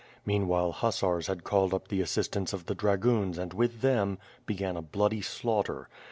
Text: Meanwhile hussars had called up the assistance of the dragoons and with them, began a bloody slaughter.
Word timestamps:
Meanwhile 0.25 0.71
hussars 0.71 1.27
had 1.27 1.43
called 1.43 1.75
up 1.75 1.89
the 1.89 2.01
assistance 2.01 2.53
of 2.53 2.65
the 2.65 2.73
dragoons 2.73 3.37
and 3.37 3.53
with 3.53 3.81
them, 3.81 4.17
began 4.47 4.75
a 4.75 4.81
bloody 4.81 5.21
slaughter. 5.21 5.89